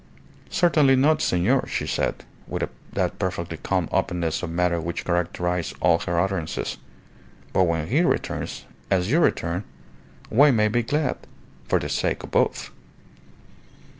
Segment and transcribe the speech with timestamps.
[0.49, 5.99] "Certainly not, senor," she said, with that perfectly calm openness of manner which characterized all
[5.99, 6.77] her utterances.
[7.53, 9.63] "But when he returns, as you return,
[10.29, 11.17] one may be glad
[11.67, 12.71] for the sake of both."